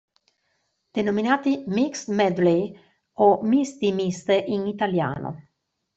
[0.97, 2.75] Denominati "mixed medley"
[3.17, 5.43] o "misti miste" in italiano.